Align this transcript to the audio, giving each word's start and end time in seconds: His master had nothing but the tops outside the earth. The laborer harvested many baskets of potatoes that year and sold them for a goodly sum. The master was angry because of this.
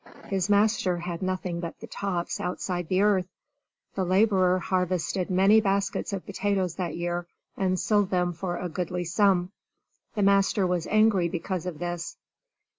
His 0.25 0.49
master 0.49 0.97
had 0.97 1.21
nothing 1.21 1.59
but 1.59 1.79
the 1.79 1.85
tops 1.85 2.39
outside 2.39 2.87
the 2.87 3.03
earth. 3.03 3.27
The 3.93 4.03
laborer 4.03 4.57
harvested 4.57 5.29
many 5.29 5.61
baskets 5.61 6.11
of 6.11 6.25
potatoes 6.25 6.73
that 6.77 6.97
year 6.97 7.27
and 7.55 7.79
sold 7.79 8.09
them 8.09 8.33
for 8.33 8.57
a 8.57 8.67
goodly 8.67 9.03
sum. 9.03 9.51
The 10.15 10.23
master 10.23 10.65
was 10.65 10.87
angry 10.87 11.29
because 11.29 11.67
of 11.67 11.77
this. 11.77 12.17